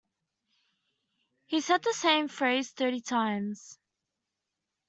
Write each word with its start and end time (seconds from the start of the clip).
He 1.45 1.61
said 1.61 1.83
the 1.83 1.93
same 1.93 2.27
phrase 2.27 2.71
thirty 2.71 3.01
times. 3.01 3.77